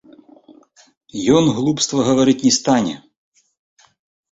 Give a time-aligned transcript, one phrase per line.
[1.41, 2.95] Ён глупства гаварыць не стане.